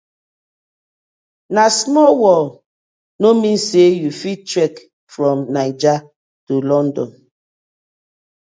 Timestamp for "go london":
6.47-7.11